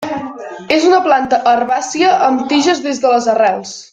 [0.77, 3.77] És una planta herbàcia amb tiges des de les arrels.